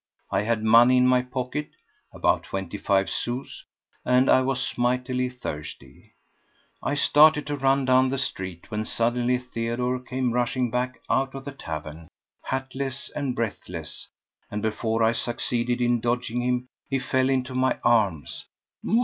I 0.31 0.41
had 0.41 0.63
money 0.63 0.97
in 0.97 1.05
my 1.05 1.21
pocket—about 1.21 2.41
twenty 2.45 2.79
five 2.79 3.07
sous—and 3.07 4.31
I 4.31 4.41
was 4.41 4.75
mightily 4.75 5.29
thirsty. 5.29 6.15
I 6.81 6.95
started 6.95 7.45
to 7.45 7.55
run 7.55 7.85
down 7.85 8.09
the 8.09 8.17
street, 8.17 8.71
when 8.71 8.83
suddenly 8.83 9.37
Theodore 9.37 9.99
came 9.99 10.33
rushing 10.33 10.71
back 10.71 10.99
out 11.07 11.35
of 11.35 11.45
the 11.45 11.51
tavern, 11.51 12.07
hatless 12.45 13.11
and 13.15 13.35
breathless, 13.35 14.07
and 14.49 14.63
before 14.63 15.03
I 15.03 15.11
succeeded 15.11 15.79
in 15.79 15.99
dodging 16.01 16.41
him 16.41 16.65
he 16.89 16.97
fell 16.97 17.29
into 17.29 17.53
my 17.53 17.77
arms. 17.83 18.45